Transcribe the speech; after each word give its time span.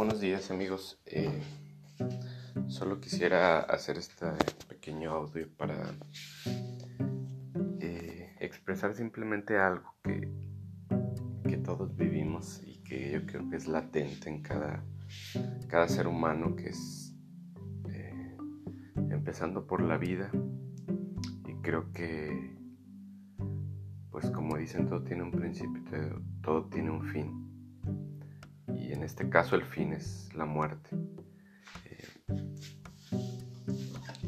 buenos 0.00 0.18
días 0.18 0.50
amigos. 0.50 0.98
Eh, 1.04 1.42
solo 2.68 3.00
quisiera 3.00 3.60
hacer 3.60 3.98
este 3.98 4.24
pequeño 4.66 5.10
audio 5.10 5.46
para 5.58 5.76
eh, 7.80 8.34
expresar 8.40 8.94
simplemente 8.94 9.58
algo 9.58 9.94
que, 10.02 10.32
que 11.46 11.58
todos 11.58 11.94
vivimos 11.94 12.62
y 12.64 12.82
que 12.82 13.10
yo 13.10 13.26
creo 13.26 13.50
que 13.50 13.56
es 13.56 13.68
latente 13.68 14.30
en 14.30 14.40
cada, 14.40 14.82
cada 15.68 15.86
ser 15.86 16.06
humano, 16.06 16.56
que 16.56 16.70
es 16.70 17.14
eh, 17.90 18.38
empezando 19.10 19.66
por 19.66 19.82
la 19.82 19.98
vida. 19.98 20.30
Y 21.46 21.52
creo 21.60 21.92
que, 21.92 22.56
pues 24.10 24.30
como 24.30 24.56
dicen, 24.56 24.88
todo 24.88 25.02
tiene 25.04 25.24
un 25.24 25.30
principio, 25.30 25.82
todo 26.40 26.70
tiene 26.70 26.90
un 26.90 27.02
fin 27.02 27.49
en 28.92 29.02
este 29.02 29.28
caso 29.28 29.56
el 29.56 29.64
fin 29.64 29.92
es 29.92 30.28
la 30.34 30.44
muerte. 30.44 30.90
Eh, 31.84 32.08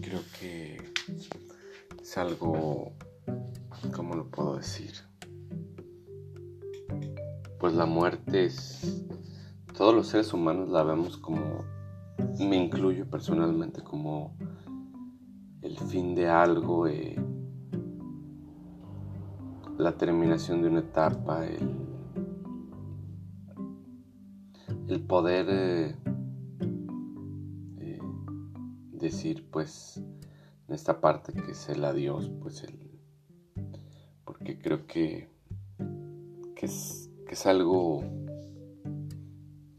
creo 0.00 0.20
que 0.38 0.92
es 2.00 2.18
algo, 2.18 2.92
¿cómo 3.94 4.14
lo 4.14 4.30
puedo 4.30 4.56
decir? 4.56 4.92
Pues 7.58 7.74
la 7.74 7.86
muerte 7.86 8.44
es, 8.44 9.06
todos 9.76 9.94
los 9.94 10.08
seres 10.08 10.32
humanos 10.32 10.68
la 10.68 10.82
vemos 10.82 11.16
como, 11.16 11.64
me 12.38 12.56
incluyo 12.56 13.08
personalmente 13.08 13.82
como 13.82 14.36
el 15.62 15.78
fin 15.78 16.14
de 16.14 16.28
algo, 16.28 16.88
eh, 16.88 17.16
la 19.78 19.96
terminación 19.96 20.62
de 20.62 20.68
una 20.68 20.80
etapa, 20.80 21.46
el 24.88 25.00
poder 25.00 25.46
eh, 25.48 25.96
eh, 27.78 27.98
decir 28.92 29.48
pues 29.50 30.02
en 30.68 30.74
esta 30.74 31.00
parte 31.00 31.32
que 31.32 31.52
es 31.52 31.68
el 31.68 31.84
adiós 31.84 32.30
pues 32.40 32.62
el 32.64 32.78
porque 34.24 34.58
creo 34.58 34.86
que 34.86 35.28
que 36.56 36.66
es, 36.66 37.10
que 37.26 37.34
es 37.34 37.46
algo 37.46 38.02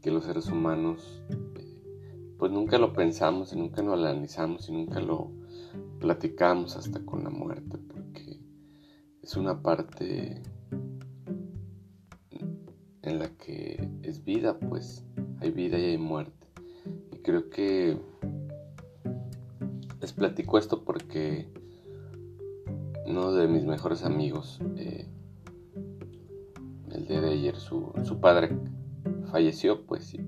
que 0.00 0.10
los 0.10 0.24
seres 0.24 0.48
humanos 0.48 1.22
pues 2.38 2.52
nunca 2.52 2.78
lo 2.78 2.92
pensamos 2.92 3.52
y 3.52 3.56
nunca 3.56 3.82
lo 3.82 3.94
analizamos 3.94 4.68
y 4.68 4.72
nunca 4.72 5.00
lo 5.00 5.30
platicamos 5.98 6.76
hasta 6.76 7.04
con 7.04 7.24
la 7.24 7.30
muerte 7.30 7.78
porque 7.78 8.40
es 9.22 9.36
una 9.36 9.62
parte 9.62 10.42
en 13.04 13.18
la 13.18 13.28
que 13.28 13.88
es 14.02 14.24
vida, 14.24 14.58
pues 14.58 15.04
hay 15.40 15.50
vida 15.50 15.78
y 15.78 15.84
hay 15.84 15.98
muerte. 15.98 16.46
Y 17.12 17.18
creo 17.18 17.50
que 17.50 17.98
les 20.00 20.12
platico 20.12 20.58
esto 20.58 20.84
porque 20.84 21.48
uno 23.06 23.32
de 23.32 23.48
mis 23.48 23.64
mejores 23.64 24.04
amigos, 24.04 24.60
eh, 24.76 25.06
el 26.92 27.06
día 27.06 27.20
de 27.20 27.32
ayer, 27.32 27.56
su, 27.56 27.92
padre 28.20 28.56
falleció, 29.30 29.84
pues, 29.86 30.14
y, 30.14 30.20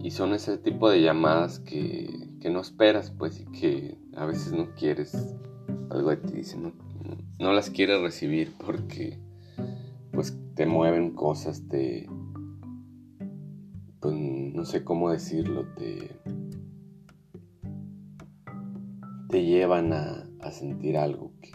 y, 0.00 0.10
son 0.10 0.34
ese 0.34 0.58
tipo 0.58 0.90
de 0.90 1.02
llamadas 1.02 1.58
que, 1.58 2.28
que, 2.40 2.50
no 2.50 2.60
esperas, 2.60 3.10
pues, 3.10 3.40
y 3.40 3.44
que 3.46 3.98
a 4.16 4.26
veces 4.26 4.52
no 4.52 4.74
quieres, 4.74 5.34
algo 5.90 6.10
de 6.10 6.18
ti 6.18 6.34
dice, 6.34 6.58
no, 6.58 6.72
no 7.38 7.52
las 7.52 7.70
quieres 7.70 8.00
recibir 8.00 8.52
porque 8.64 9.18
te 10.54 10.66
mueven 10.66 11.14
cosas, 11.14 11.66
te, 11.68 12.08
pues 14.00 14.14
no 14.14 14.64
sé 14.64 14.84
cómo 14.84 15.10
decirlo, 15.10 15.66
te, 15.74 16.20
te 19.30 19.44
llevan 19.44 19.92
a, 19.92 20.30
sentir 20.50 20.96
algo 20.98 21.32
que, 21.40 21.50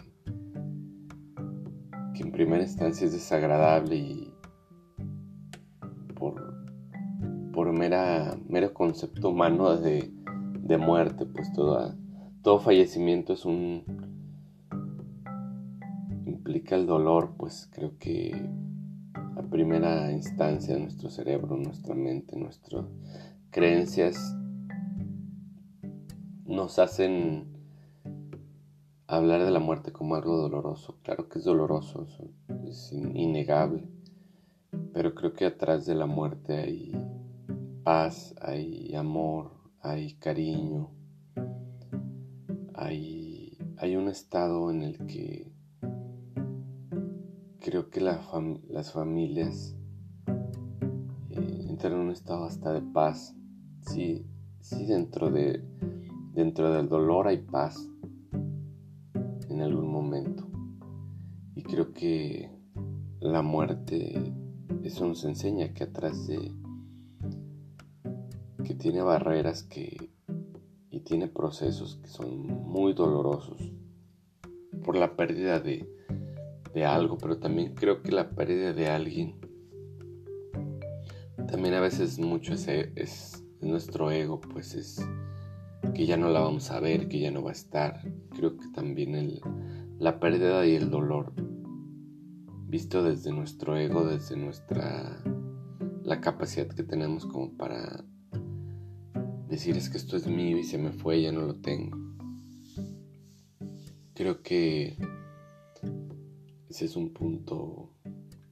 que 2.12 2.22
en 2.22 2.32
primera 2.32 2.62
instancia 2.62 3.06
es 3.06 3.12
desagradable 3.12 3.96
y 3.96 4.34
por, 6.16 6.66
por 7.52 7.72
mera, 7.72 8.36
mero 8.48 8.74
concepto 8.74 9.30
humano 9.30 9.76
de, 9.76 10.12
de 10.60 10.76
muerte, 10.76 11.24
pues 11.24 11.50
todo, 11.52 11.94
todo 12.42 12.58
fallecimiento 12.58 13.32
es 13.32 13.44
un 13.46 13.84
implica 16.26 16.74
el 16.74 16.86
dolor, 16.86 17.34
pues 17.36 17.70
creo 17.72 17.96
que 17.98 18.32
a 18.34 18.69
primera 19.50 20.12
instancia 20.12 20.78
nuestro 20.78 21.10
cerebro, 21.10 21.56
nuestra 21.56 21.94
mente, 21.94 22.36
nuestras 22.36 22.86
creencias 23.50 24.36
nos 26.46 26.78
hacen 26.78 27.48
hablar 29.08 29.44
de 29.44 29.50
la 29.50 29.58
muerte 29.58 29.92
como 29.92 30.14
algo 30.14 30.36
doloroso. 30.36 30.98
Claro 31.02 31.28
que 31.28 31.40
es 31.40 31.44
doloroso, 31.44 32.06
es 32.64 32.92
innegable, 32.92 33.88
pero 34.92 35.14
creo 35.14 35.32
que 35.32 35.46
atrás 35.46 35.84
de 35.84 35.96
la 35.96 36.06
muerte 36.06 36.56
hay 36.56 36.92
paz, 37.82 38.34
hay 38.40 38.94
amor, 38.94 39.50
hay 39.80 40.14
cariño, 40.14 40.90
hay, 42.74 43.58
hay 43.78 43.96
un 43.96 44.08
estado 44.08 44.70
en 44.70 44.82
el 44.82 45.06
que 45.06 45.49
creo 47.70 47.88
que 47.88 48.00
las 48.00 48.92
familias 48.92 49.76
eh, 51.30 51.66
entran 51.68 51.92
en 51.92 51.98
un 52.00 52.10
estado 52.10 52.44
hasta 52.44 52.72
de 52.72 52.82
paz. 52.82 53.36
Sí, 53.82 54.26
sí 54.58 54.86
dentro, 54.86 55.30
de, 55.30 55.62
dentro 56.34 56.72
del 56.72 56.88
dolor 56.88 57.28
hay 57.28 57.38
paz 57.38 57.88
en 59.48 59.60
algún 59.60 59.88
momento. 59.88 60.48
Y 61.54 61.62
creo 61.62 61.92
que 61.92 62.50
la 63.20 63.42
muerte, 63.42 64.34
eso 64.82 65.06
nos 65.06 65.24
enseña 65.24 65.72
que 65.72 65.84
atrás 65.84 66.26
de... 66.26 66.52
que 68.64 68.74
tiene 68.74 69.00
barreras 69.00 69.62
que... 69.62 70.10
y 70.90 71.00
tiene 71.00 71.28
procesos 71.28 72.00
que 72.02 72.08
son 72.08 72.48
muy 72.48 72.94
dolorosos 72.94 73.72
por 74.84 74.96
la 74.96 75.14
pérdida 75.14 75.60
de 75.60 75.88
de 76.74 76.84
algo, 76.84 77.18
pero 77.18 77.38
también 77.38 77.74
creo 77.74 78.02
que 78.02 78.12
la 78.12 78.30
pérdida 78.30 78.72
de 78.72 78.88
alguien 78.88 79.40
también 81.50 81.74
a 81.74 81.80
veces 81.80 82.18
mucho 82.18 82.54
es, 82.54 82.68
es, 82.68 83.44
nuestro 83.60 84.10
ego, 84.10 84.40
pues 84.40 84.74
es 84.74 85.04
que 85.94 86.06
ya 86.06 86.16
no 86.16 86.30
la 86.30 86.40
vamos 86.40 86.70
a 86.70 86.80
ver, 86.80 87.08
que 87.08 87.18
ya 87.18 87.30
no 87.30 87.42
va 87.42 87.50
a 87.50 87.52
estar. 87.52 88.00
Creo 88.30 88.56
que 88.56 88.68
también 88.68 89.14
el, 89.14 89.40
la 89.98 90.18
pérdida 90.18 90.64
y 90.64 90.76
el 90.76 90.90
dolor, 90.90 91.34
visto 92.68 93.02
desde 93.02 93.32
nuestro 93.32 93.76
ego, 93.76 94.04
desde 94.04 94.36
nuestra 94.36 95.22
la 96.04 96.20
capacidad 96.20 96.68
que 96.68 96.82
tenemos 96.82 97.26
como 97.26 97.56
para 97.56 98.04
decir 99.48 99.76
es 99.76 99.90
que 99.90 99.98
esto 99.98 100.16
es 100.16 100.26
mío 100.26 100.56
y 100.56 100.64
se 100.64 100.78
me 100.78 100.92
fue, 100.92 101.20
ya 101.20 101.32
no 101.32 101.42
lo 101.42 101.56
tengo. 101.56 101.98
Creo 104.14 104.42
que 104.42 104.96
ese 106.70 106.84
es 106.84 106.94
un 106.94 107.12
punto 107.12 107.90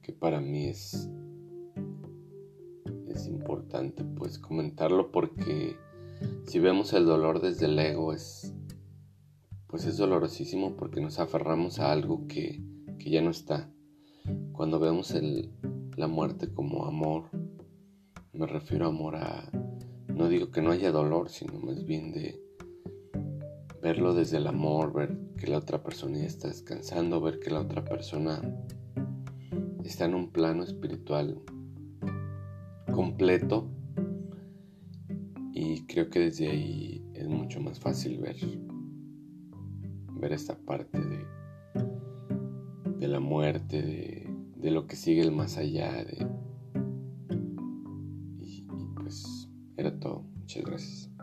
que 0.01 0.11
para 0.11 0.41
mí 0.41 0.67
es, 0.67 1.09
es 3.07 3.27
importante 3.27 4.03
pues 4.03 4.37
comentarlo 4.37 5.09
porque 5.09 5.77
si 6.45 6.59
vemos 6.59 6.91
el 6.91 7.05
dolor 7.05 7.41
desde 7.41 7.67
el 7.67 7.79
ego 7.79 8.13
es 8.13 8.53
pues 9.67 9.85
es 9.85 9.97
dolorosísimo 9.97 10.75
porque 10.75 10.99
nos 10.99 11.19
aferramos 11.19 11.79
a 11.79 11.91
algo 11.91 12.27
que, 12.27 12.61
que 12.97 13.11
ya 13.11 13.21
no 13.21 13.29
está. 13.29 13.71
Cuando 14.51 14.79
vemos 14.79 15.11
el, 15.11 15.51
la 15.95 16.07
muerte 16.07 16.51
como 16.51 16.87
amor, 16.87 17.29
me 18.33 18.47
refiero 18.47 18.85
a 18.85 18.89
amor 18.89 19.15
a, 19.15 19.49
no 20.07 20.27
digo 20.27 20.49
que 20.49 20.63
no 20.63 20.71
haya 20.71 20.91
dolor, 20.91 21.29
sino 21.29 21.53
más 21.59 21.85
bien 21.85 22.11
de 22.11 22.41
verlo 23.79 24.15
desde 24.15 24.37
el 24.37 24.47
amor, 24.47 24.91
ver 24.91 25.18
que 25.39 25.47
la 25.47 25.57
otra 25.57 25.81
persona 25.81 26.17
ya 26.17 26.25
está 26.25 26.49
descansando, 26.49 27.21
ver 27.21 27.39
que 27.39 27.49
la 27.49 27.61
otra 27.61 27.83
persona 27.85 28.41
está 29.83 30.05
en 30.05 30.13
un 30.13 30.31
plano 30.31 30.63
espiritual 30.63 31.41
completo 32.91 33.69
y 35.53 35.85
creo 35.85 36.09
que 36.09 36.19
desde 36.19 36.49
ahí 36.49 37.09
es 37.13 37.27
mucho 37.27 37.61
más 37.61 37.79
fácil 37.79 38.19
ver 38.19 38.35
ver 40.19 40.33
esta 40.33 40.57
parte 40.57 40.99
de, 40.99 41.25
de 42.97 43.07
la 43.07 43.21
muerte, 43.21 43.81
de, 43.81 44.29
de 44.57 44.71
lo 44.71 44.85
que 44.85 44.97
sigue 44.97 45.21
el 45.21 45.31
más 45.31 45.57
allá 45.57 46.03
de 46.03 46.27
y, 48.41 48.57
y 48.59 48.85
pues 48.95 49.49
era 49.77 49.97
todo. 49.97 50.25
Muchas 50.35 50.63
gracias. 50.63 51.18